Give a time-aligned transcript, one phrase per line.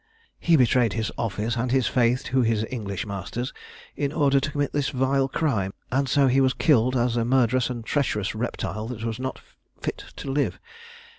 [0.39, 3.53] "He betrayed his office and his faith to his English masters
[3.95, 7.69] in order to commit this vile crime, and so he was killed as a murderous
[7.69, 9.39] and treacherous reptile that was not
[9.79, 10.59] fit to live.